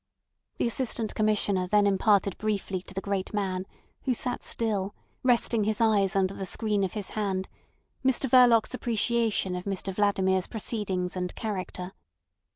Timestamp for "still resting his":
4.41-5.79